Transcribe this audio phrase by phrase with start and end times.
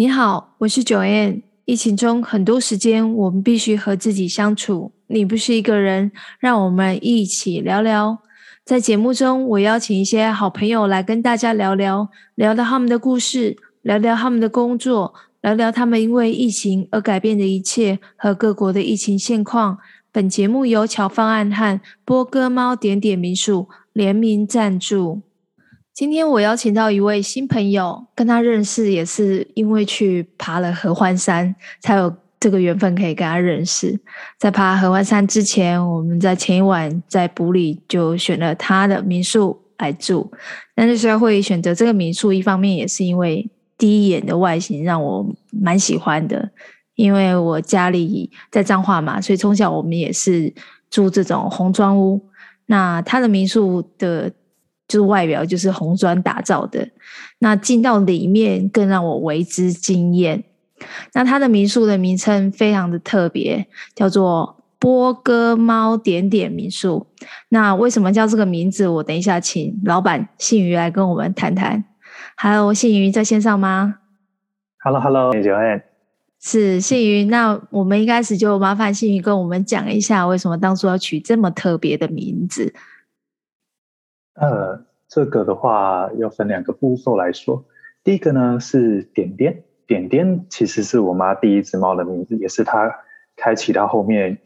[0.00, 1.42] 你好，我是九 n。
[1.66, 4.92] 疫情中很多时间，我们必须和自己相处。
[5.08, 8.16] 你不是一个人，让我们一起聊聊。
[8.64, 15.12] 在节目中，我邀请一些好朋友来跟大家聊聊，聊聊他们的故事，聊聊他们的工作，
[15.42, 19.76] 聊聊他们因为疫情而改变的一切和各国的疫情现况。
[20.10, 25.20] 本节目由巧方案和波哥猫点点民宿联名赞助。
[25.92, 33.98] 今天我邀请到一位新朋友，跟他认识也是因为去爬了合欢山，才有这个缘分可以跟他认识。
[34.38, 40.30] 在爬合欢山之前，我们在前一晚在埔里就选了他的民宿来住。
[40.74, 46.50] 但是虽然会选择这个民宿，一方面也是因为第一眼的外形让我蛮喜欢的，
[46.94, 50.54] 因为我家里在彰化嘛，所以从小我们也是
[50.88, 52.24] 住这种红砖屋。
[52.66, 54.32] 那他的民宿的。
[54.90, 56.88] 就是外表就是红砖打造的，
[57.38, 60.42] 那进到里面更让我为之惊艳。
[61.12, 67.06] 那它的民宿的名称非常的特别，叫做波哥猫点点民宿。
[67.50, 68.88] 那为什么叫这个名字？
[68.88, 71.84] 我等一下请老板信瑜来跟我们谈谈。
[72.36, 73.94] Hello，信瑜在线上吗
[74.82, 75.30] ？Hello，Hello，
[76.40, 77.26] 是信瑜。
[77.26, 82.74] 那我们一开始就麻烦信瑜跟我们讲一下，为什么当初要取这么特别的名字？
[84.40, 87.62] 呃，这个的话要分两个步骤来说。
[88.02, 92.90] 第一个呢是点点，点点其实是我妈第一只猫的名字，也是她
[93.36, 94.38] 开启她后面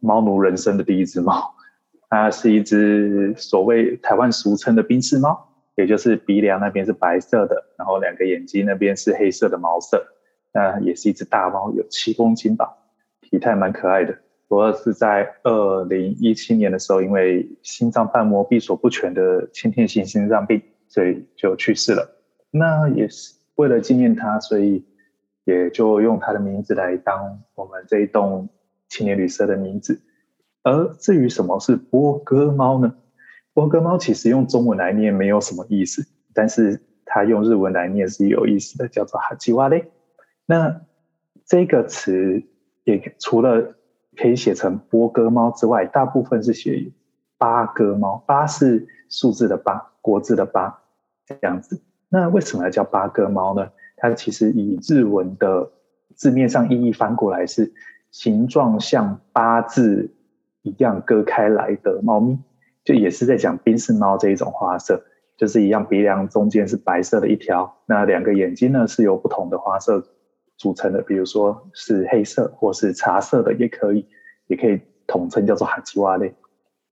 [0.00, 1.54] 猫奴人生的第一只猫。
[2.10, 10.04] 它是一只所谓台湾俗称的宾士猫，也就是鼻梁那边是白色的，然后两个眼睛那边是黑色的毛色。
[10.52, 12.76] 那也是一只大猫，有七公斤吧，
[13.20, 14.18] 体态蛮可爱的。
[14.48, 22.22] 主要是在二零一七年的时候，因为心脏瓣膜闭锁不全的先天性心脏病，所以就去世了。
[22.50, 24.84] 那也是为了纪念他，所以
[25.44, 28.48] 也就用他的名字来当我们这一栋
[28.88, 30.00] 青年旅社的名字。
[30.62, 32.96] 而至于什么是波哥猫呢？
[33.52, 39.90] 波哥猫其实用中文来念没有什么意思，但是它用日文来念是有意思的，叫做哈基瓦嘞。
[40.44, 40.82] 那
[41.44, 42.42] 这个词
[42.84, 43.75] 也除了
[44.16, 46.90] 可以写成波哥猫之外，大部分是写
[47.38, 48.24] 八哥猫。
[48.26, 50.78] 八是数字的八，国字的八，
[51.26, 51.80] 这样子。
[52.08, 53.68] 那为什么叫八哥猫呢？
[53.96, 55.70] 它其实以日文的
[56.14, 57.72] 字面上意义翻过来是
[58.10, 60.10] 形状像八字
[60.62, 62.38] 一样割开来的猫咪，
[62.84, 65.02] 就也是在讲宾士猫这一种花色，
[65.36, 70.04] 就是一样鼻梁中间是白色的一条，那两个眼睛呢是由不同的花色
[70.56, 74.06] 组成的，比如说是黑色或是茶色的也可以，
[74.46, 76.34] 也可以统称叫做哈基瓦类。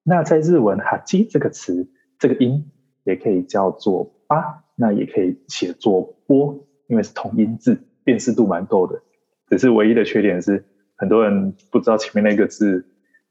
[0.03, 1.89] 那在日文“哈基”这个词，
[2.19, 2.71] 这个音
[3.05, 9.01] 也可以叫做“八”，那也可以写作“波”，因为是同音字，辨识度蛮够的。
[9.49, 10.63] 只是唯一的缺点是，
[10.97, 12.85] 很多人不知道前面那个字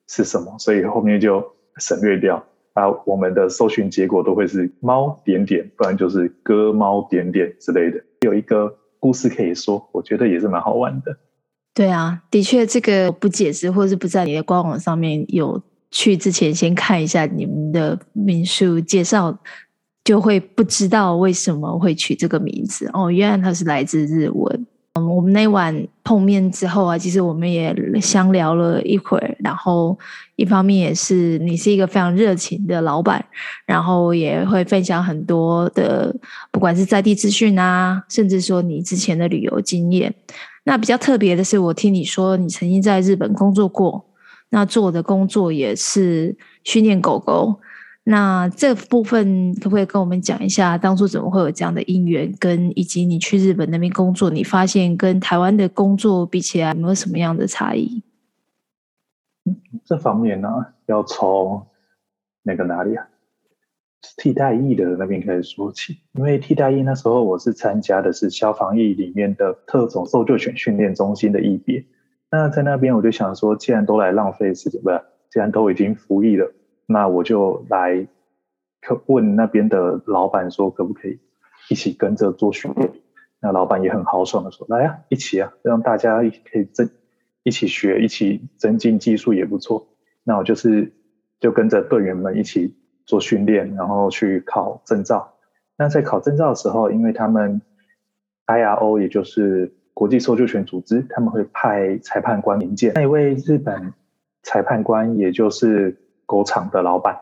[0.07, 1.45] 是什么，所以后面就
[1.77, 2.43] 省略掉。
[2.73, 8.03] 啊，我们的搜寻结果都会是“猫点点”，不然就是“哥猫点点”之类的。
[8.21, 8.79] 有一个。
[9.03, 11.17] 故事可以说，我觉得也是蛮好玩的。
[11.73, 19.37] 对啊，的确，这个不解释，或是不在你的官网上面有去之前先看一下你们的民宿介绍，
[20.05, 23.11] 就会不知道为什么会取这个名字哦。
[23.11, 24.65] 原来它是来自日文。
[24.95, 29.97] 嗯，我们那晚碰面之后啊，其实我们也相聊了一会儿，然后
[30.35, 33.25] 一方面也是你是一个非常热情的老板，
[33.65, 36.15] 然后也会分享很多的，
[36.51, 40.13] 不管是在地资讯啊，甚至说你之前的旅游经验。
[40.63, 44.05] 那比较特别的是，我听你说你曾经在日本工作过，
[44.49, 47.59] 那做的工作也是训练狗狗。
[48.05, 58.03] 那这部分可不可以跟我们讲一下，当初怎么会有这样的因缘，跟以及你去日本那边工作，你发现跟台湾的工作比起来，有没有什么样的差异？
[59.85, 60.49] 这方面呢，
[60.85, 61.65] 要从
[62.43, 63.07] 那个哪里啊？
[64.17, 65.97] 替代役的那边开始说起。
[66.11, 71.85] 因为替代役那时候我是参加的是消防役里面的特种搜救犬训练中心的役别。
[72.29, 75.01] 那在那边我就想说，既然都来浪费时间，不是？
[75.31, 76.51] 既然都已经服役了。
[76.85, 78.07] 那我就来
[79.05, 81.19] 问那边的老板说，可不可以
[81.69, 82.91] 一起跟着做训练？
[83.39, 86.89] 那老板也很豪爽的说：“来呀，一起啊，让大家可以增
[87.43, 89.87] 一起学，一起增进技术也不错。”
[90.23, 90.93] 那我就是
[91.39, 92.75] 就跟着队员们一起
[93.05, 95.35] 做训练，然后去考证照。
[95.77, 97.61] 那在考证照的时候，因为他们
[98.47, 102.93] IRO 也就是国际搜救犬组织，他们会派裁判官引荐。
[102.95, 103.93] 那一位日本
[104.41, 106.02] 裁判官，也就是。
[106.25, 107.21] 狗场的老板，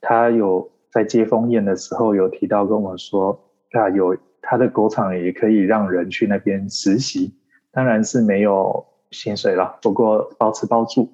[0.00, 3.38] 他有在接风宴的时候有提到跟我说，
[3.72, 7.34] 啊，有他的狗场也可以让人去那边实习，
[7.70, 11.10] 当然是没有薪水了，不过包吃包住。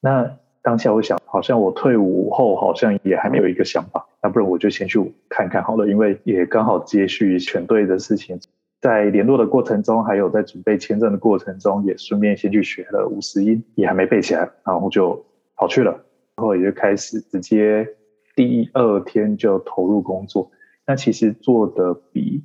[0.00, 8.40] 那当下我想，好像我退伍后好像也还没有一个想法，那不然我就先去看看好了，因为也刚好接续全队的事情，
[8.80, 15.24] 在联络的过程中，还有在准备签证的过程中，也顺便先去学了五十音，也还没背起来，然后就
[15.54, 16.04] 跑去了，
[16.36, 17.96] 然后也就开始直接
[18.34, 20.50] 第二天就投入工作。
[20.86, 22.42] 那其实做的比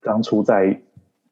[0.00, 0.82] 当初在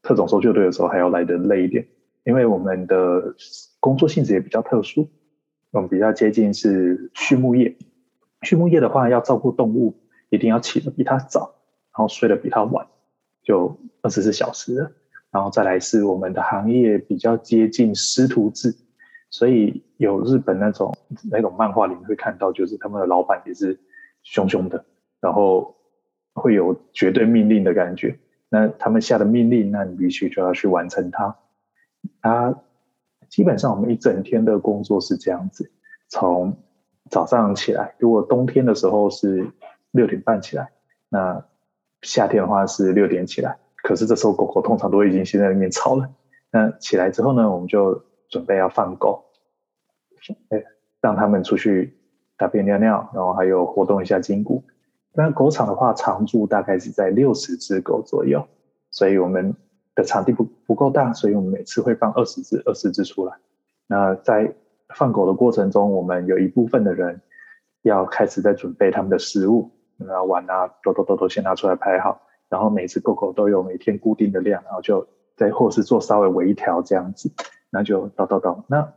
[0.02, 1.86] 特种搜救队的时候还要来的累一点，
[2.24, 3.34] 因为我们的
[3.80, 5.08] 工作性质也比较特殊。
[5.72, 7.76] 我们比较接近是畜牧业，
[8.42, 9.98] 畜牧业的话要照顾动物，
[10.30, 11.56] 一定要起得比它早，
[11.92, 12.86] 然后睡得比它晚，
[13.42, 14.94] 就二十四小时。
[15.32, 18.74] 然后再来是我们的行业比较接近师徒制，
[19.30, 20.96] 所以有日本那种
[21.30, 23.78] 那种漫画里面会看到，就是他们的老板也是
[24.22, 24.84] 凶凶的，
[25.20, 25.76] 然后
[26.34, 28.18] 会有绝对命令的感觉。
[28.48, 31.36] 那他们下的命令，那你必须就要去完成它。
[32.20, 32.62] 他。
[33.28, 35.72] 基本上我们一整天的工作是这样子：
[36.08, 36.56] 从
[37.10, 39.50] 早上起来，如果冬天的时候是
[39.90, 40.70] 六点半起来，
[41.08, 41.44] 那
[42.02, 43.58] 夏天的话是六点起来。
[43.82, 46.08] 可是这时候狗狗通常都已经先在那边吵了。
[46.52, 49.24] 那起来之后呢，我们就准备要放狗，
[50.50, 50.62] 哎，
[51.00, 51.96] 让他们出去
[52.36, 54.62] 大便尿尿，然后还有活动一下筋骨。
[55.12, 58.46] 那狗场的话，常驻大概是在六十只狗左右，
[58.90, 59.54] 所以我们。
[59.96, 63.32] 的场地不不够大，所以我们每次会放二十只、二十只出来。
[63.86, 64.52] 那在
[64.94, 67.22] 放狗的过程中，我们有一部分的人
[67.80, 72.20] 要开始在准备他们的食物，那碗啊，都都都都先拿出来排好。
[72.50, 77.32] 然后每次狗狗都有每天固定的量，然后就在或是做稍微微调这样子，
[77.70, 78.64] 那就叨叨叨。
[78.68, 78.94] 那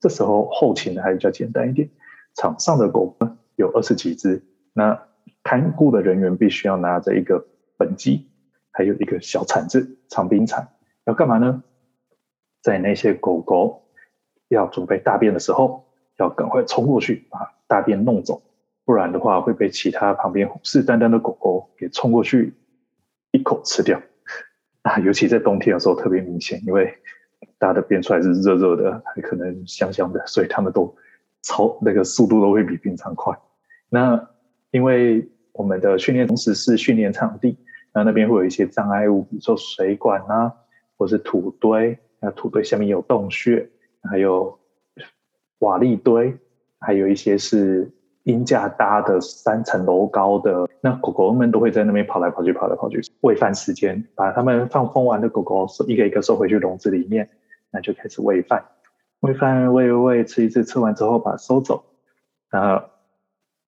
[0.00, 1.90] 这时候后勤呢还比较简单一点，
[2.34, 3.16] 场上的狗
[3.56, 5.08] 有二十几只，那
[5.42, 7.46] 看顾的人员必须要拿着一个
[7.76, 8.26] 本机。
[8.70, 10.68] 还有一个小铲子，长柄铲，
[11.04, 11.64] 要干嘛呢？
[12.62, 13.88] 在那些狗狗
[14.46, 18.40] 要准备大便的时候，要赶快冲过去把大便弄走，
[18.84, 22.54] 不然的话会被其他旁边虎视眈眈的狗狗给冲过去
[23.32, 24.00] 一口吃掉。
[24.82, 26.94] 啊，尤其在冬天的时候特别明显，因为
[27.58, 30.94] 大的便出来是热热的，还可能香香的，所以他们都
[31.42, 33.38] 超那个速度都会比平常快。
[33.88, 34.28] 那
[34.70, 37.56] 因为我们的训练同时是训练场地。
[37.94, 40.52] 那那边会有一些障碍物，比如说水管啊，
[40.96, 41.98] 或是土堆。
[42.20, 43.68] 那土堆下面有洞穴，
[44.02, 44.60] 还有
[45.60, 46.36] 瓦砾堆，
[46.78, 47.90] 还有一些是
[48.28, 50.68] 鹰架搭的三层楼高的。
[50.80, 53.00] 那狗狗们都会在那边跑来跑去，跑来跑去。
[53.22, 57.28] 喂饭时间，把它们放风完的狗狗一个一个收回去笼子里面，
[57.72, 58.64] 那就开始喂饭。
[59.20, 61.82] 喂饭喂喂喂，吃一次，吃完之后把它收走。
[62.52, 62.84] 那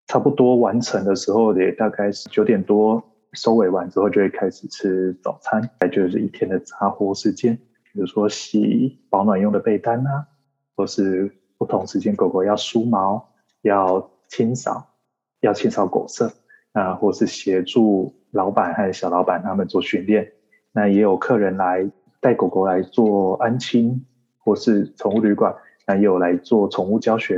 [0.06, 3.02] 差不多完成的时候也大概是九点多。
[3.32, 7.56] 收尾完之后，就会开始吃早餐，再就是一天的杂活时间，
[7.92, 10.26] 比如说洗保暖用的被单啊，
[10.74, 13.30] 或是不同时间狗狗要梳毛、
[13.62, 14.94] 要清扫、
[15.41, 16.32] 要清扫狗舍
[16.72, 20.32] 啊，或是协助老板和小老板他们做训练。
[20.72, 24.06] 那也有客人来带狗狗来做安亲，
[24.39, 25.55] 或是宠物旅馆，
[25.87, 27.37] 那也有来做宠物教学。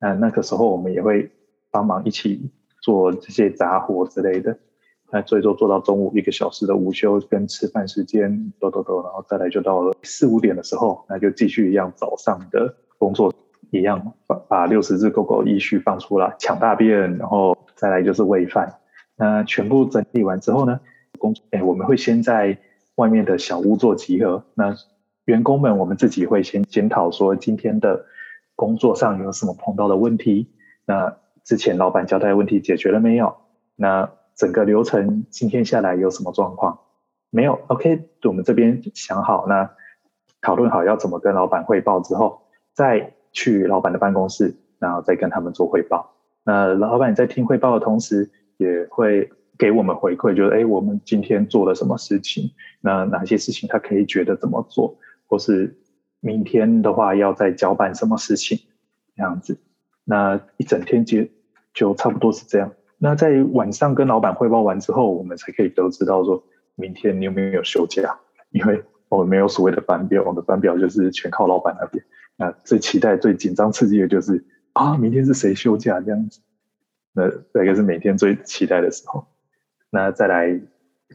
[0.00, 1.30] 那那个时候我们也会
[1.70, 4.58] 帮忙一起做这些杂活之类的。
[5.10, 13.34] 那最多做到中午一个小时的午休跟吃饭时间，抖抖抖，然后再来就到了四五点的时候，那就继续一样早上的工作，
[13.72, 18.78] 一样把把六十只狗狗依序放出来抢大便，然后再来就是喂饭。
[19.16, 20.78] 那全部整理完之后呢，
[21.18, 22.58] 工作哎，我们会先在
[22.96, 24.44] 外面的小屋做集合。
[24.54, 24.74] 那
[25.24, 28.04] 员工们我们自己会先检讨说今天的
[28.54, 30.50] 工作上有什么碰到的问题，
[30.84, 33.34] 那之前老板交代的问题解决了没有？
[33.74, 36.78] 那整个流程今天下来有什么状况？
[37.30, 39.70] 没有，OK，我们这边想好，那
[40.42, 42.42] 讨论好要怎么跟老板汇报之后，
[42.74, 46.14] 再去老板的办公室，然后再跟他们做汇报。
[46.44, 52.50] 那老板在听汇报的同时，也会给我们回馈，就是哎，我们今天做了什么事情？
[52.80, 54.96] 那哪些事情他可以觉得怎么做？
[55.26, 55.76] 或是
[56.20, 58.58] 明天的话要再交办什么事情？
[59.14, 59.58] 这样子，
[60.04, 61.24] 那一整天就
[61.72, 62.72] 就差不多是这样。
[62.98, 66.42] 那在晚上跟老板汇报完之后，我们才可以得知到说，
[66.74, 68.18] 明天你有没有休假？
[68.50, 72.04] 因为我们没有所谓的班表，我们的班表就是全靠老板那边。
[72.42, 76.40] 那最期待、最紧张、刺激的就是啊，明天是谁休假这样子？
[77.12, 79.28] 那大概是每天最期待的时候。
[79.90, 80.60] 那再来，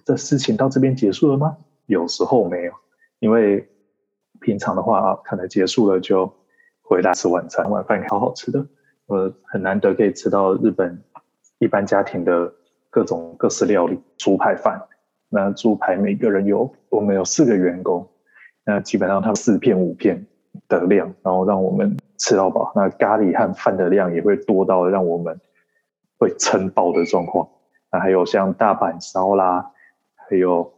[0.05, 1.57] 这事情到这边结束了吗？
[1.85, 2.71] 有时候没有，
[3.19, 3.67] 因为
[4.39, 6.33] 平常的话，可能结束了就
[6.81, 8.65] 回来吃晚餐，晚饭好好吃的，
[9.07, 11.03] 我，很难得可以吃到日本。
[11.59, 12.53] 一般家庭的
[12.89, 14.81] 各种各式料理，猪排饭，
[15.27, 18.07] 那猪排每个人有我们有四个员工，
[18.63, 20.25] 那基本上他们四片五片
[20.67, 22.71] 的量，然后让我们吃到饱。
[22.75, 25.39] 那咖喱和饭的量也会多到让我们
[26.17, 27.47] 会撑爆的状况。
[27.91, 29.71] 那还有像大阪烧啦，
[30.15, 30.73] 还有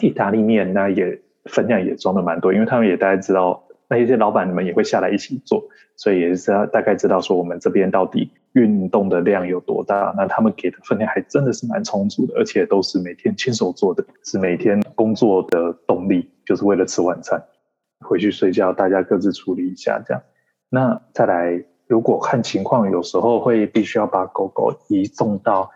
[0.00, 3.64] 意大利面，那也分量也装的蛮多，因为他们也大概知道。
[3.88, 5.62] 那一些老板们也会下来一起做，
[5.96, 10.14] 所以也是大概知道说我们这边到底运动的量有多大。
[10.16, 17.42] 那他们给的分量还真的是蛮充足的，而且都是每天亲手做的，是每天工作的动力，就是为了吃晚餐。
[18.02, 20.22] 回去睡觉，大家各自处理一下这样。
[20.68, 25.70] 那再来，如果看情况，有时候会必须要把狗狗移送到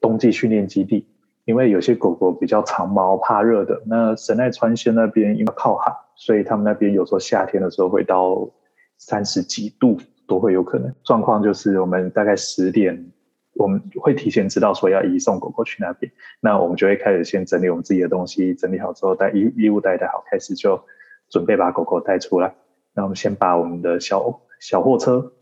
[0.00, 1.06] 冬季训练基地，
[1.44, 3.82] 因为有些狗狗比较长毛，怕热的。
[3.86, 5.92] 那神奈川县那边因为靠海。
[6.20, 8.50] 所以他们那边有时候夏天的时候会到
[8.96, 10.92] 三十几度都会有可能。
[11.04, 13.12] 状况就是我们大概十点，
[13.54, 20.84] 我们会提前知道说要移送狗狗去那边，那我们就会开始先整理我们自己的东西，整理好之后带衣衣物带带好，开始就
[21.28, 22.54] 准备把狗狗带出来。
[22.94, 25.32] 那我们先把我们的小小货车、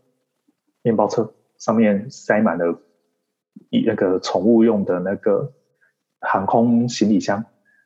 [0.83, 2.79] 面包车上面塞满了
[3.69, 5.53] 一那个宠物用的那个
[6.21, 7.45] 航空行李箱，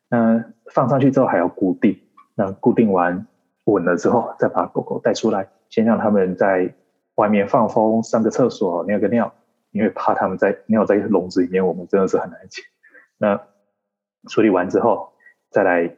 [0.09, 1.99] 那放上去之后还要固定。
[2.35, 3.27] 那固定完
[3.65, 6.73] 稳了之后，再把狗狗带出来，先让他们在
[7.15, 9.33] 外面放风、上个厕所、尿个尿，
[9.71, 12.63] 因为怕他们在尿在笼子里面，我们真的是很难解。
[13.17, 13.41] 那
[14.29, 15.13] 处理完之后，
[15.49, 15.95] 再来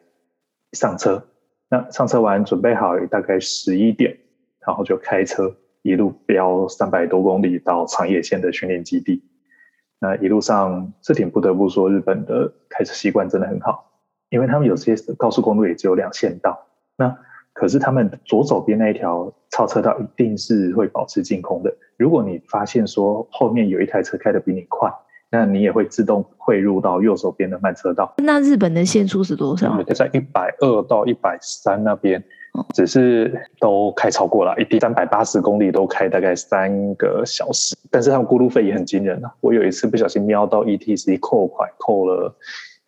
[0.73, 1.27] 上车。
[1.73, 4.15] 那上车完准备好，大概十一点，
[4.63, 9.23] 然后就开车一路飙三百多公里到长野县的训练基地。
[9.97, 13.91] 那一路上，这点不得不说，日本的开车习惯真的很好。
[14.29, 16.63] 因为他们有些高速公路也只有两线道，
[16.95, 17.17] 那
[17.53, 21.75] 可是他们左手边那一条超车道一定是会保持净空的。
[21.97, 24.93] 如果你发现说后面有一台车开得比你快，
[25.33, 28.13] 那你也会自动汇入到右手边的慢车道。
[28.19, 29.81] 那日本的限速是多少？
[29.95, 32.23] 在一百二到一百三那边，
[32.73, 37.75] 只是都开超过了，一定三百八十公里都开大概三个小时。
[37.89, 39.33] 但是他们过路费也很惊人啊！
[39.41, 42.37] 我有一次不小心瞄到 ETC 扣款扣了。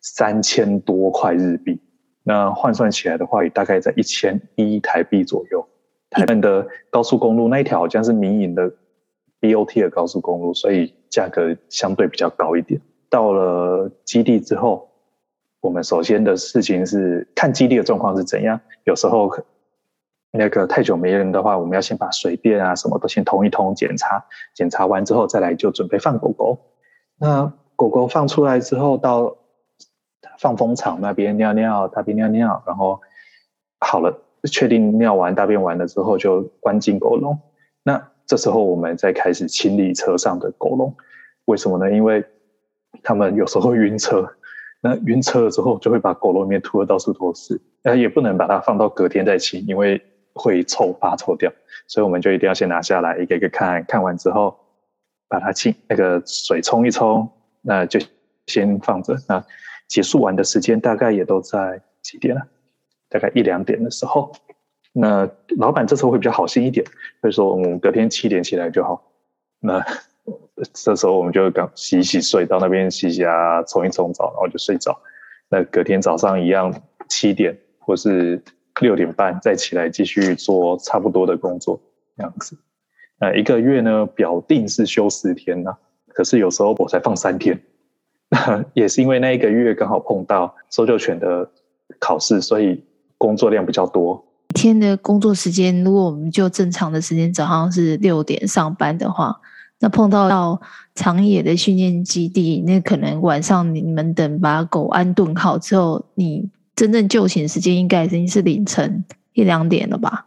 [0.08, 1.80] 三千多块日币，
[2.22, 5.66] 那换算起来的话，也大概在一千一台币左右。
[6.10, 8.70] 台湾的高速公路那一条好像是民营的
[9.40, 12.78] BOT 的高速公路，所以价格相对比较高一点。
[13.08, 14.90] 到了基地之后，
[15.62, 18.60] 我们首先的事情是看基地的状况是怎样。
[18.84, 19.30] 有时候
[20.30, 24.22] 那个太久没人的话，我们要先把水电啊什么都先通一通检查，
[24.54, 26.58] 检查完之后再来就准备放狗狗。
[27.18, 29.36] 那狗狗放出来之后到。
[30.38, 33.00] 放风场那边尿尿，大便尿尿，然后
[33.78, 37.38] 好了，确定尿完大便完了之后，就关进狗笼。
[37.82, 40.94] 那这时候我们再开始清理车上的狗笼。
[41.46, 41.90] 为什么呢？
[41.90, 42.24] 因为
[43.02, 44.28] 他们有时候晕车，
[44.80, 47.60] 那晕车了之后就会把狗笼里面吐得到处都是。
[47.82, 50.00] 那也不能把它放到隔天再清，因为
[50.34, 51.50] 会臭，发臭掉。
[51.86, 54.58] 所以我们就一定要先拿下来，一个一个看，看完之后
[55.28, 57.28] 把它清，那个水冲一冲，
[57.62, 58.00] 那就
[58.46, 59.16] 先放着。
[59.28, 59.44] 那
[59.86, 62.42] 结束完的时间大概也都在几点了？
[63.08, 64.32] 大概一两点的时候，
[64.92, 66.84] 那老板这时候会比较好心一点，
[67.20, 69.12] 会说我们隔天七点起来就好。
[69.60, 69.80] 那
[70.72, 74.98] 这时候我们就刚洗洗睡，到那边洗洗啊，冲一冲澡，然后就睡着。
[75.48, 76.74] 那隔天早上一样
[77.08, 78.42] 七点或是
[78.80, 81.80] 六点半再起来继续做差不多的工作，
[82.16, 82.56] 这样子。
[83.20, 85.76] 那一个月呢，表定是休四天呐，
[86.08, 87.60] 可是有时候我才放三天。
[88.74, 91.48] 也是因为那一个月刚好碰到搜救犬的
[92.00, 92.84] 考试，所以
[93.16, 94.22] 工作量比较多。
[94.48, 99.40] 一天的工作时间，如果我们就正常的时间，早上是六点上班的话，
[99.80, 100.60] 那碰到到
[100.94, 109.04] 长野的训练基地，那可能晚上你们等把狗安顿好之后，你真正就寝时间应该已经是凌晨
[109.34, 110.26] 一两点了吧？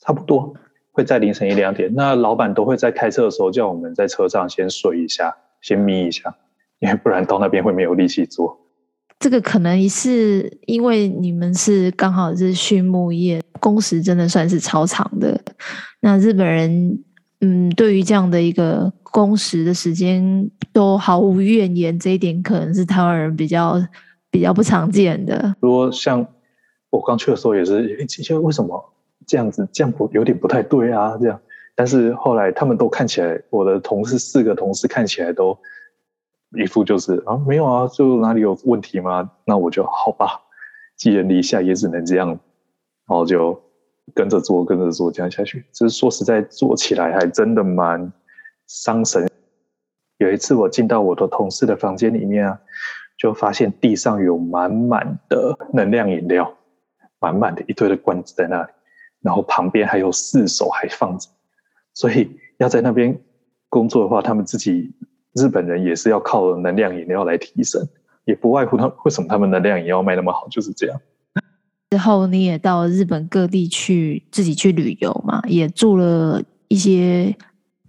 [0.00, 0.54] 差不多
[0.92, 1.92] 会在凌晨一两点。
[1.94, 6.36] 那老板都会在开车的时候叫我们在车上先睡一下，先眯一下。
[6.78, 8.54] 因为不然到那边会没有力气做。
[9.18, 15.40] 这个可能是因为你们是刚好是畜牧业，工时真的算是超长的。
[16.00, 17.02] 那日本人，
[17.40, 23.74] 嗯，对于这样的一个工时的时间都毫无怨言，这一点可能是台湾人比较
[24.30, 25.54] 比较不常见的。
[25.60, 26.26] 如果像
[26.90, 28.92] 我刚去的时候也是，就为什么
[29.26, 31.16] 这样子，这样不有点不太对啊？
[31.20, 31.40] 这样，
[31.74, 35.58] 但是后来他们都看起来，我的同事四个同事看起来都。
[36.56, 39.28] 一副就是啊，没有啊，就哪里有问题吗？
[39.44, 40.40] 那我就好吧，
[40.96, 42.38] 寄人篱下也只能这样，然
[43.08, 43.60] 后就
[44.14, 45.64] 跟着做，跟着做，这样下去。
[45.72, 48.12] 只是说实在，做起来还真的蛮
[48.66, 49.28] 伤神。
[50.18, 52.58] 有一次我进到我的同事的房间里面啊，
[53.18, 56.56] 就发现地上有满满的能量饮料，
[57.18, 58.70] 满满的一堆的罐子在那里，
[59.20, 61.28] 然后旁边还有四手还放着，
[61.92, 63.20] 所以要在那边
[63.68, 64.94] 工作的话，他们自己
[65.34, 67.86] 日本人也是要靠能量饮料来提神，
[68.24, 70.98] 也不外乎他为什么他们能量饮料卖那么好，就是这样。
[71.88, 77.32] 之后你也到日本各地去自己去旅游嘛，也住了一些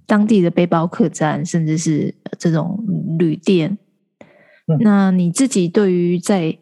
[0.05, 2.79] 当地的背包客栈，甚至是这种
[3.17, 3.75] 旅店。
[4.67, 6.55] 嗯、那你自己对于在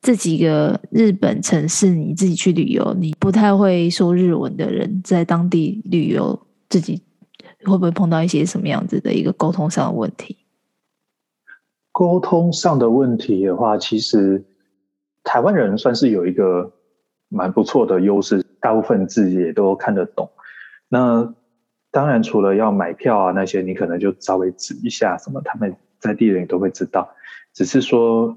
[0.00, 6.40] 这几个日本城市你自己去旅游，你不太会说日文的人在当地旅游，
[6.70, 7.02] 自己
[7.64, 10.38] 会不会碰到一些什么样子的一个沟通上的问题？
[11.92, 14.42] 沟通上的问题的话，其实
[15.22, 16.72] 台湾人算是有一个。
[17.28, 20.30] 蛮不错的优势，大部分字也都看得懂。
[20.88, 21.34] 那
[21.90, 27.14] 当然，除了要买票啊那些，你可能就稍微指一下什么，他们在地人都会知道。
[27.54, 28.36] 只是说，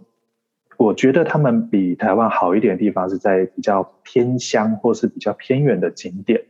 [0.78, 6.42] 我觉得他们比台湾好一点的地方是在比较偏乡或是比较偏远的景点，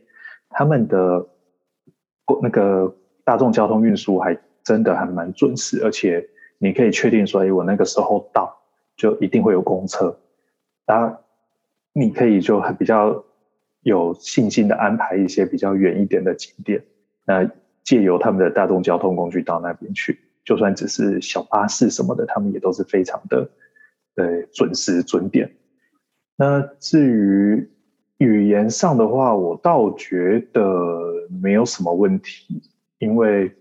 [0.48, 1.26] 他们的
[2.40, 8.62] 那个大众交通运输还真的还蛮准时，而且你可以确定说，哎，我那个时候到
[8.96, 10.18] 就一定会有公车。
[10.86, 11.18] 啊。
[11.92, 13.24] 你可以就很比较
[13.82, 16.82] 有信心的安排一些比较远一点的景点，
[17.26, 17.50] 那
[17.82, 23.50] 借由他们的大众交通工具到那边去，就算只是小巴士什么的，他们也都是非常的
[24.14, 25.52] 呃准时准点。
[26.36, 27.68] 那至于
[28.18, 32.62] 语言上的话，我倒觉得没有什么问题，
[32.98, 33.52] 因为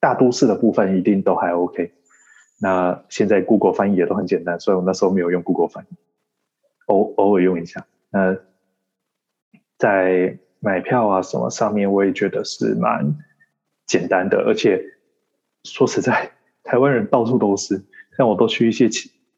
[0.00, 1.92] 大都市的部分一定都还 OK。
[2.60, 5.94] 那现在 Google 翻译也都很简单，所以我那时候没有用 Google 翻译。
[6.90, 8.36] 偶偶尔用一下，那
[9.78, 13.16] 在买票啊什么上面，我也觉得是蛮
[13.86, 14.38] 简单的。
[14.44, 14.82] 而且
[15.62, 16.32] 说实在，
[16.64, 17.80] 台湾人到处都是，
[18.16, 18.88] 像我都去一些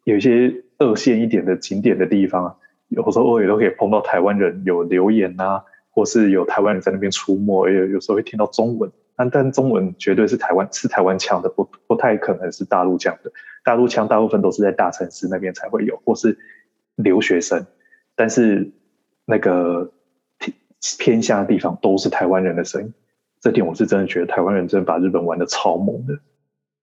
[0.04, 2.56] 有一些二线一点的景点的地方，
[2.88, 8.90] 有时候偶尔都可以碰到台湾人有留言啊，或是有台湾人在那边出没，也有时候会听到中文。
[9.14, 13.30] 但但中文绝对是台湾是台湾腔的，不不太可能是大陆腔的。
[13.62, 16.38] 大陆腔大部分都是在大城市那边才会有，或是。
[17.02, 17.66] 留学生，
[18.14, 18.72] 但是
[19.24, 19.92] 那个
[20.98, 22.92] 偏向的地方都是台湾人的声音，
[23.40, 26.18] 这点我是真的觉得台湾人真的把日本玩的超猛的。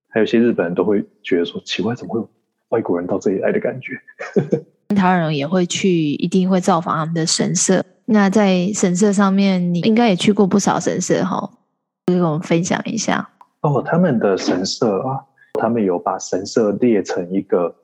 [0.08, 2.28] 还有些日本人都会觉得说奇怪，怎么会有
[2.70, 4.00] 外国人到这里来的感觉？
[4.96, 7.84] 台湾人也会去，一定会造访他们的神社。
[8.06, 11.48] 那在神社上面，你应该也去过不少神社哈，
[12.06, 13.30] 可以跟我们分享一下。
[13.60, 15.20] 哦，他们的神社啊，
[15.60, 17.76] 他们有把神社列成一个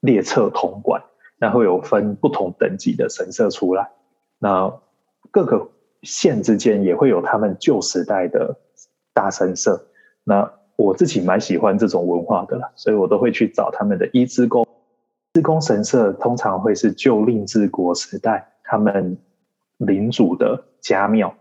[0.00, 1.02] 列册统管。
[1.38, 3.90] 那会有分不同等级的神社出来，
[4.38, 4.72] 那
[5.30, 5.68] 各个
[6.02, 8.58] 县之间也会有他们旧时代的
[9.12, 9.86] 大神社。
[10.24, 14.66] 那我自己蛮喜欢这种文化的啦，所以我都会去找他们的一之宫。
[15.32, 19.18] 伊之宫神社通常会是旧令制国时代他们
[19.78, 21.34] 领主的家庙，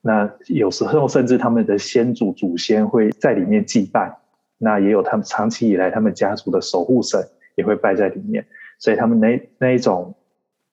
[0.00, 4.18] 那有时候甚至他们的先祖祖先会在里面祭拜。
[4.58, 7.20] 那也有他们长期以来他们家族的守护神
[7.56, 8.46] 也会拜在里面。
[8.78, 10.14] 所以他们那那一种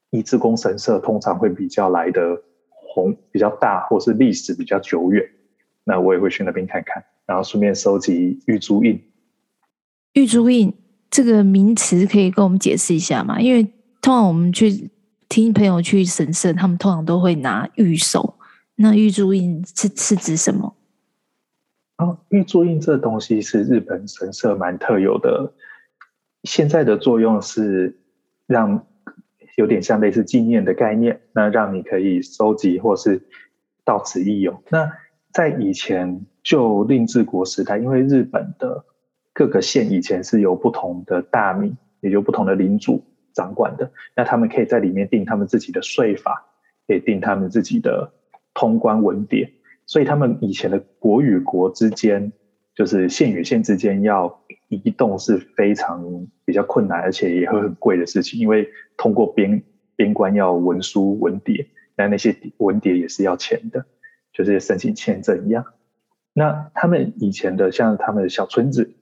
[0.09, 5.27] 一之宫神社通常会比较来的红比较大，或是历史比较久远。
[5.83, 9.01] 那我也会去那边看看，然后顺便收集玉珠印。
[10.13, 10.73] 玉珠印
[11.09, 13.41] 这个名词可以跟我们解释一下吗？
[13.41, 13.63] 因为
[14.01, 14.89] 通常我们去
[15.27, 18.35] 听朋友去神社，他们通常都会拿玉手。
[18.75, 20.75] 那玉珠印是是指什么？
[21.97, 25.53] 哦，玉珠印这东西是日本神社蛮特有的。
[26.43, 27.97] 现在的作用是
[28.45, 28.85] 让
[29.55, 33.21] 有点像类似纪念的概念，那让你可以收集或是
[33.83, 34.61] 到此一游。
[34.69, 34.91] 那
[35.31, 38.85] 在以前旧令治国时代，因为日本的
[39.33, 43.03] 各个县以前是由不同的大名，也就不同的领主
[43.33, 46.45] 掌管的，那他们可以在里面定他们自己的税法，
[46.87, 48.11] 可以定他们自己的
[48.53, 49.49] 通关文牒，
[49.85, 52.31] 所以他们以前的国与国之间。
[52.75, 54.41] 就是县与县之间要
[54.83, 59.63] 移动是非常比较困难，而且也会很贵的事情，因为通过边
[59.95, 63.85] 边关要文书文牒，那那些文牒也是要钱的，
[64.31, 65.65] 就是申请签证一样。
[66.33, 68.95] 那他们以前的像他们的小村子，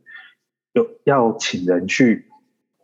[0.74, 2.26] 有要请人去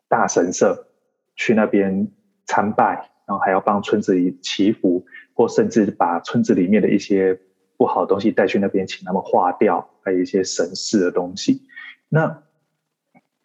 [0.07, 0.87] 大神社
[1.35, 2.11] 去那边
[2.45, 7.39] 参拜，然后还要帮村子里祈福，或甚至把村子里面的一些。
[7.79, 11.61] 不好的东西带去那边，请他们化掉，还有一些神事的东西。
[12.09, 12.41] 那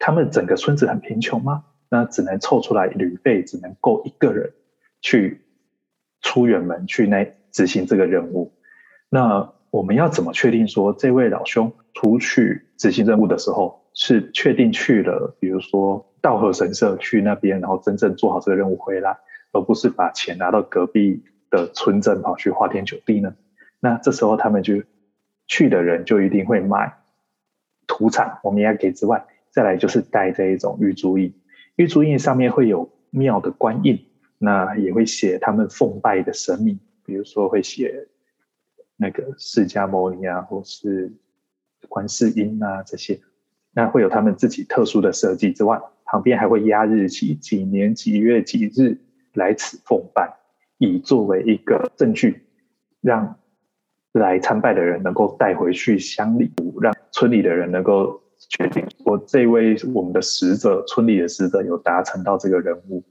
[0.05, 1.63] 他们整个村子很贫穷吗？
[1.87, 4.51] 那只能凑出来旅费，只能够一个人
[4.99, 5.45] 去
[6.19, 8.51] 出远门去那执行这个任务。
[9.07, 19.19] 那我们要怎么确定说这位老兄出去执行任务的时候，是确定去了，比如说稻荷神社去那边，然后真正做好这个任务回来，
[19.53, 23.35] 而不是把钱拿到隔壁的村镇跑去花天酒地呢？
[23.79, 24.83] 那这时候他们就
[25.47, 26.97] 去的人就一定会买
[27.87, 31.31] 土产，我们也要给之外，再来就是带这一种玉珠印，
[31.75, 34.03] 玉珠印上面会有庙的官印，
[34.39, 38.07] 那也会写他们奉拜的神明，比如说会写
[38.97, 41.13] 那个释迦牟尼啊，或是
[41.87, 43.21] 观世音啊这些。
[43.75, 48.97] 那会有他们自己特殊的设计之外，旁边还会压日期，几年几月几日
[49.33, 50.33] 来此奉拜，
[50.79, 52.41] 以作为一个证据，
[53.01, 53.39] 让
[54.13, 63.03] 来参拜的人能够带回去乡里，让村里的人能够确定，我这位我们的使者，村里的使者有达成到这个任务。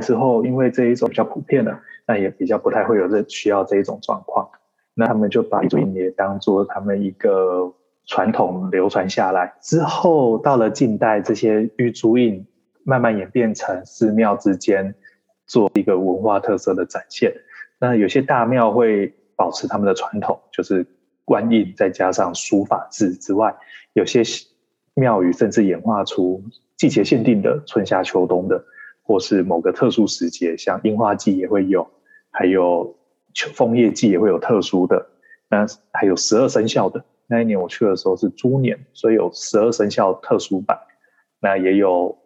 [0.00, 4.48] 之后，因为这一种比较普遍的，那也比较不太会有这需要这一种状况，
[4.94, 7.74] 那他们就把玉珠印也当做他们一个。
[8.04, 12.44] 传统流传下来之后，到了近代，这些玉珠印
[12.82, 14.92] 慢慢演变成寺庙之间
[15.46, 17.32] 做一个文化特色的展现。
[17.78, 20.84] 那有些大庙会保持他们的传统，就是
[21.24, 23.54] 官印再加上书法字之外，
[23.92, 24.22] 有些
[24.94, 26.42] 庙宇甚至演化出
[26.76, 28.64] 季节限定的春夏秋冬的，
[29.02, 31.88] 或是某个特殊时节，像樱花季也会有，
[32.30, 32.96] 还有
[33.34, 35.08] 秋枫叶季也会有特殊的。
[35.48, 37.04] 那还有十二生肖的。
[37.26, 40.78] 那一年我去的时候是猪年，所以有十二生肖特殊版，
[41.40, 42.18] 那也有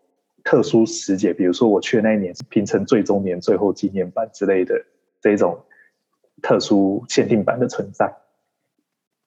[0.43, 4.85] 特殊时节，比如说我去的那一年是平成最终年最后纪念版之类的
[5.21, 5.61] 这种
[6.43, 8.17] 特殊限定版的存在，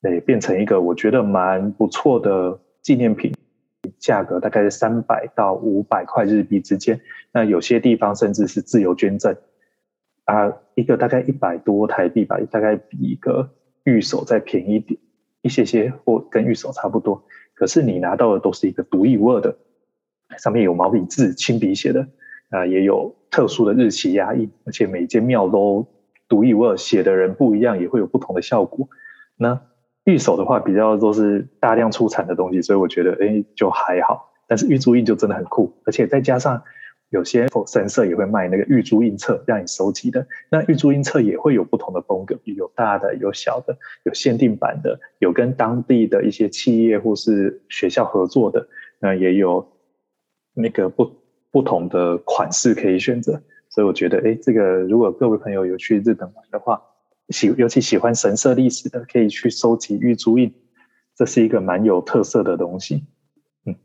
[0.01, 3.33] 对，变成一个我觉得蛮不错的纪念品，
[3.97, 9.35] 价格大概是三百到五百块日币之间，那有些地方甚至是自由捐赠，
[10.25, 13.49] 啊，一个大概一百多台币吧，大概比一个
[13.83, 14.99] 御守再便宜一点。
[15.41, 19.55] 一些些或跟御守差不多，可是你拿到的都是一个独一无二的，
[20.38, 22.05] 上面有毛笔字、亲笔写的，
[22.49, 25.88] 啊，也有特殊的日期压印，而且每间庙都
[26.27, 28.89] 独一无二，写的人不一样，也会有不同的效果。
[29.38, 29.62] 那
[30.10, 34.32] 玉手的话，比较都是大量出产的东西，所以我觉得，哎，就还好。
[34.48, 36.62] 但是玉珠印就真的很酷，而且再加上。
[37.12, 40.28] 有些神社也会卖那个玉珠印册，让你收集的。
[40.52, 48.67] 那玉珠印册也会有不同的风格，有大的，有小的，有限定版的，有跟当地的一些企业或是学校合作的。
[49.00, 49.67] 那也有
[50.54, 51.12] 那个不
[51.50, 53.41] 不同的款式可以选择。
[53.69, 56.80] 所以我觉得，哎，这个如果各位朋友有去日本玩的话，
[57.30, 60.54] 喜尤其喜欢神社历史的，可以去收集玉珠印，
[61.15, 63.04] 这是一个蛮有特色的东西。
[63.65, 63.76] 嗯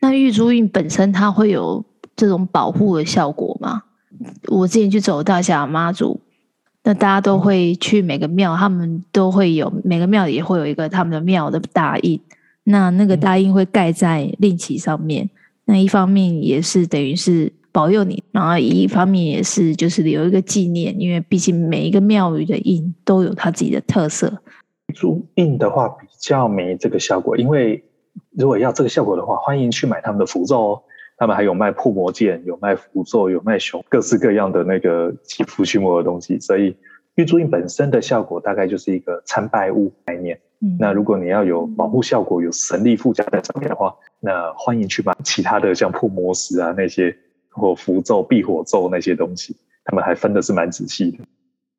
[0.00, 3.82] 那玉珠印本身它会有这种保护的效果吗？
[4.46, 6.20] 我之前去走大甲妈祖，
[6.84, 12.20] 那大家都会去每个庙，他们都会有每个庙也会有一个他们的庙的大印，
[12.64, 15.28] 那那个大印会盖在令旗上面，
[15.64, 24.40] 那一方面也是等于是保佑你，然后一方面也是就是留一个纪念，因为毕竟每一个庙宇的印都有它自己的特色。
[24.86, 27.84] 玉珠印的话比较没这个效果，因为。
[28.32, 30.82] 如果要这个效果的话，欢迎去买他们的符咒哦。
[31.16, 36.38] 他们还有卖破魔剑，有卖符咒，有卖熊，各式各样的那个祈福驱魔的东西。
[36.40, 36.76] 所以
[37.14, 40.38] 玉珠印本身的效果大概就是一个参拜物概念。
[40.60, 40.76] 嗯。
[40.80, 47.16] 那如果你要有保护效果、有神力附加在上面的话，那欢迎去买其他的像破魔石啊那些，
[47.58, 49.56] 或符咒、避火咒那些东西。
[49.84, 51.18] 他们还分的是蛮仔细的。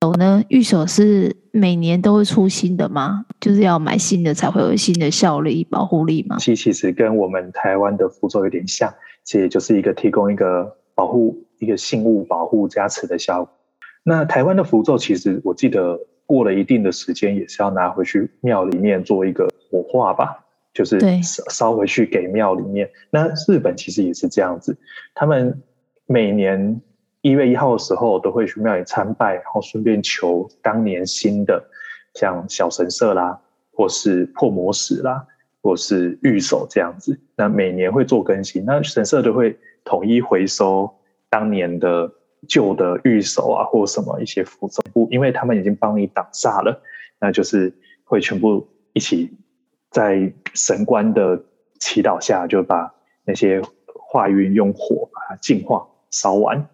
[0.01, 0.43] 手呢？
[0.47, 3.25] 玉手是每年都会出新的吗？
[3.39, 6.37] 就是要买新的才会有新的效力、保护力吗？
[6.39, 13.53] 其其实跟我们台湾的符咒有点像，其实就是一个提供一个保护、一个信物保护加持的效果。
[14.03, 22.89] 那台湾的符咒，其实我记得过了一定的时间，也是要拿回去庙里面做一个火化吧，就是烧烧回去给庙里面。
[23.11, 24.77] 那日本其实也是这样子，
[25.13, 25.61] 他们
[26.11, 26.81] 每年。
[27.21, 31.61] 一月一号的时候，都会去庙里参拜，然后顺便求当年新的，
[32.13, 33.37] 像小神社啦，
[33.73, 35.27] 或是破魔石啦，
[35.61, 37.19] 或是御守这样子。
[37.35, 40.89] 那每年会做更新，那神社都会统一回收
[41.29, 42.09] 当年的
[42.47, 46.81] 旧的御守啊，或什么一些符咒，因为他们已经帮你挡煞了，
[47.19, 47.73] 那就是
[48.05, 49.29] 会全部一起
[49.91, 51.43] 在神官的
[51.81, 52.95] 祈祷下，就把
[53.25, 53.61] 那些
[53.93, 56.69] 化运用火把它净化烧完。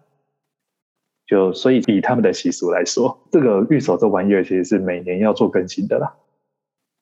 [1.26, 6.14] 就所以，以他们的习俗来说，这个御守这玩意儿其实是每年要做更新的啦。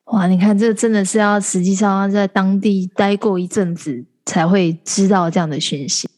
[0.06, 6.08] 哇，你看，这真的是要实际上要在当地待过一阵子才会知道这样的讯息。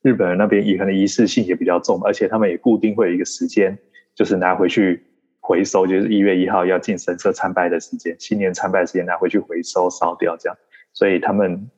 [0.00, 3.76] 日本人那边也可能仪式性也比较重，而且他们也固定会有一个时间，
[4.14, 5.02] 就是拿回去
[5.40, 10.56] 回收，就是一月一号要进神社参拜的时间，新年参拜的时间拿回去回收烧掉，这样，
[10.94, 11.68] 所以他们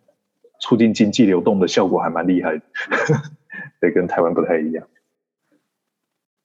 [0.61, 2.63] 促进经济流动的效果还蛮厉害的，
[3.81, 4.87] 对，跟台湾不太一样。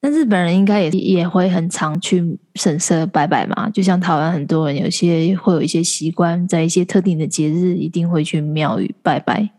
[0.01, 9.49] 那日本人应该也也会很常去神社拜拜嘛，就像台湾很多人有些会有一些习惯，在一些特定的节日一定会去庙宇拜拜。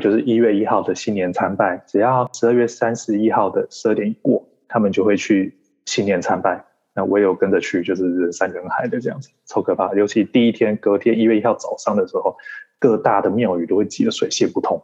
[0.00, 6.64] 就是一月一号的新年参拜，只要十二月三十一号的十二点一过，他们就会去新年参拜。
[6.94, 9.92] 那我也有跟着去，就是人山人海的这样子，超可怕。
[9.94, 12.36] 尤其第一天，隔天一月一号早上的时候，
[12.78, 14.80] 各大的庙宇都会挤得水泄不通。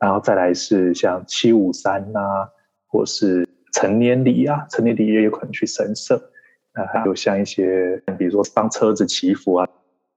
[0.00, 2.20] 然后再来是像七五三呐，
[2.86, 6.30] 或是成年礼啊，成年礼也有可能去神社。
[6.74, 9.68] 那还有像一些，比如说帮车子祈福啊，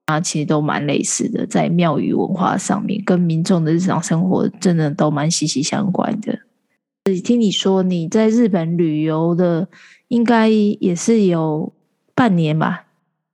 [0.06, 6.38] 啊，其实都蛮类似的，在庙宇文化上面，跟民众的日常生活真的都蛮息息相关的。
[7.22, 9.68] 听你说你在日本旅游的，
[10.08, 11.72] 应该也是有
[12.14, 12.86] 半年吧，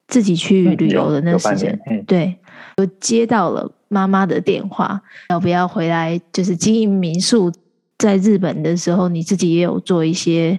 [0.08, 2.36] 自己去旅游的那时间，嗯、对，
[2.76, 3.70] 我接到了。
[3.92, 6.18] 妈妈的电话，要不要回来？
[6.32, 7.52] 就是经营民宿，
[7.98, 10.58] 在日本的时候，你自己也有做一些，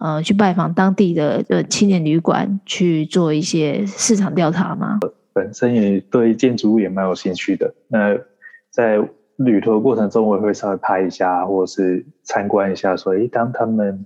[0.00, 4.98] 呃，去拜访当地的呃青年旅馆，去做一些市场调查吗？
[5.32, 7.72] 本身也对建筑物也蛮有兴趣的。
[7.86, 8.18] 那
[8.68, 8.98] 在
[9.36, 14.04] 旅途的过程中，我也会稍微拍一下，或者是参观一下，说，诶，当他们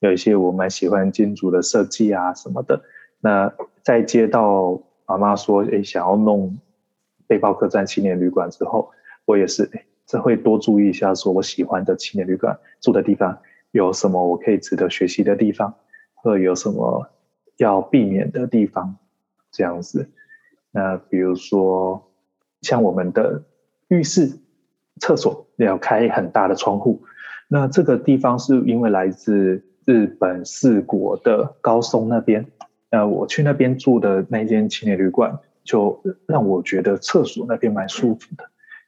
[0.00, 2.80] 有一些我蛮喜欢建筑的设计啊什么的，
[3.20, 6.56] 那在接到妈妈说，诶，想要弄。
[7.26, 8.90] 背包客栈青年旅馆之后，
[9.24, 9.70] 我也是，
[10.06, 13.38] 这会多注意一下，说我喜欢的青年旅馆住的地方
[13.70, 15.74] 有什么我可以值得学习的地方，
[16.14, 17.10] 或者有什么
[17.56, 18.96] 要避免的地方，
[19.50, 20.10] 这样子。
[20.70, 22.12] 那比如说，
[22.62, 23.44] 像我们的
[23.88, 24.40] 浴室、
[25.00, 27.02] 厕所要开很大的窗户，
[27.48, 32.46] 那这个地方是因为来自日本四国的高松那边，
[32.90, 35.38] 那我去那边住的那间青年旅馆。
[35.64, 38.44] 就让我觉得厕所那边蛮舒服的。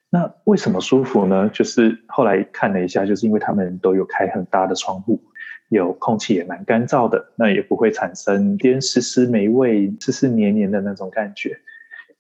[0.08, 1.50] 那为什么舒服呢？
[1.52, 5.20] 就是后来看了一下，就是因为他们都有开很大的窗户，
[5.68, 11.58] 有空气也蛮干燥的，那也不会产生边湿湿霉味、湿湿黏黏的那种感觉。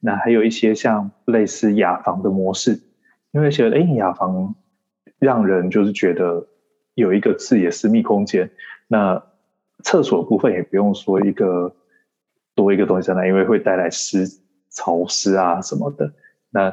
[0.00, 2.80] 那还有一些像类似雅房的模式，
[3.30, 4.56] 因为觉得哎，雅房
[5.18, 6.48] 让人就是觉得
[6.94, 8.50] 有一个自己的私密空间。
[8.88, 9.22] 那
[9.84, 11.74] 厕所部分也不用说一个
[12.54, 14.26] 多一个东西在那，因为会带来湿。
[14.76, 16.12] 潮湿啊什么的，
[16.50, 16.72] 那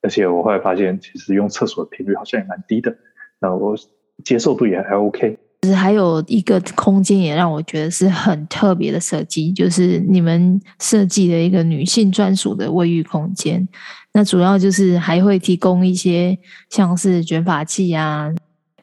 [0.00, 2.96] 而且我后来发现，其实用厕所的频率好像也蛮低的，
[3.40, 3.76] 那我
[4.24, 5.36] 接受度也还 OK。
[5.62, 13.66] 其实还有一个空间也让我觉得是很特别的设计，就是你们设计的一个女性专属的卫浴空间。
[14.12, 18.30] 那主要就是还会提供一些像是卷发器啊、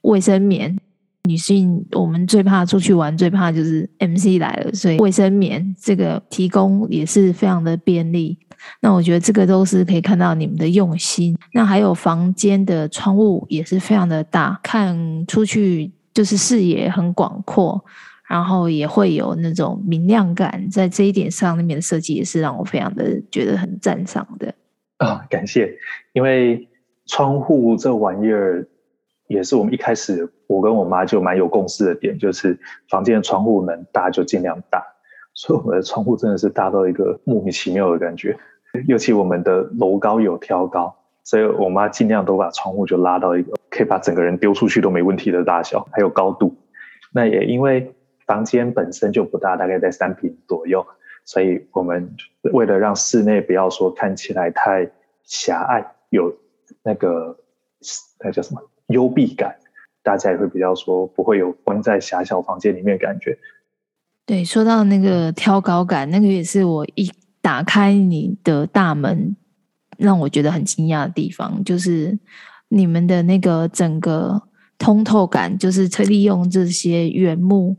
[0.01, 0.75] 卫生棉。
[1.29, 8.37] 女性，我们最怕出去玩，最怕就是 MC 来了，所以卫生棉这个提供也是非常的便利。
[8.79, 11.37] 那我觉得这个都是可以看到你们的用心。
[11.53, 17.83] 那还有房间的窗户也是非常的大，看出去就是视野很广阔，
[18.27, 20.67] 然后也会有那种明亮感。
[20.69, 24.53] 在这一点上，那边的设计也是让我非常的觉得很赞赏的。
[24.97, 25.71] 啊，感谢，
[26.13, 26.67] 因为
[27.05, 28.67] 窗户这玩意儿。
[29.31, 34.83] 也是我们一开始，我跟我妈就蛮有共识的点，就是房间的窗户能大就尽量大，
[35.33, 38.37] 所以我们的窗户真的是大到一个莫名其妙的感觉。
[38.87, 46.55] 尤其我们的楼高有挑高，所以我妈尽量都把窗户就拉到一个可以把整个人丢出去都没问题的大小，还有高度。
[47.13, 47.93] 那也因为
[48.25, 50.85] 房间本身就不大，大概在三平左右，
[51.25, 52.15] 所以我们
[52.53, 54.89] 为了让室内不要说看起来太
[55.23, 56.33] 狭隘，有
[56.83, 57.37] 那个
[58.19, 58.61] 那叫什么？
[58.91, 59.55] 幽闭感，
[60.03, 63.37] 大家也会比较说不会有关在狭小房间里面的感觉。
[64.25, 69.35] 对，说到那个挑高感，那个也是我一打开你的大门，
[69.97, 72.17] 让我觉得很惊讶的地方，就是
[72.69, 74.41] 你们的那个整个
[74.77, 77.75] 通透感，就是利用这些原木。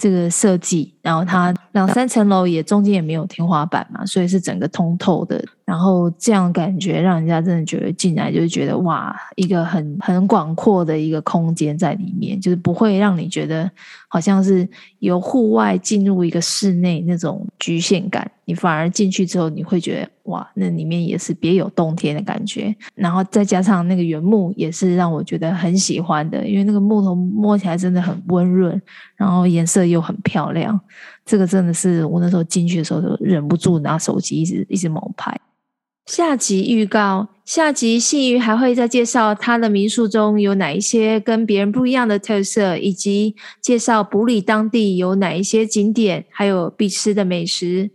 [0.00, 5.40] 这个设计，然后它两三层楼也中间也没有天花板嘛，所以是整个通透的。
[5.64, 13.70] 然后这样感觉让人家真的觉得进来就是觉得哇，一个很很广阔的一个空间在里面，就是不会让你觉得
[14.08, 14.66] 好像是
[15.00, 18.28] 由户外进入一个室内那种局限感。
[18.46, 22.74] 你反而进去之后，你会觉得哇，那里面也是别有洞天的感觉。
[22.94, 28.80] 然后再加上那个原木，也是让我觉得很喜欢的，因为那个木头摸起来真的很温润，
[29.16, 30.80] 然后颜色又很漂亮。
[31.28, 35.38] 这个真的是我那时候进去的时候就忍不住拿手机一直一直猛拍。
[36.06, 47.90] 下集预告：下集信鱼还会再介绍他的民宿中有哪一些跟别人不一样的特色，以及介绍埔里当地有哪一些景点，还有必吃的美食。